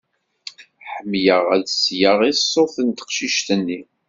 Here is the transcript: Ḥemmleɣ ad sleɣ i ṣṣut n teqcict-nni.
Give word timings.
Ḥemmleɣ 0.91 1.43
ad 1.55 1.65
sleɣ 1.69 2.19
i 2.29 2.31
ṣṣut 2.39 2.75
n 2.85 2.89
teqcict-nni. 2.97 3.79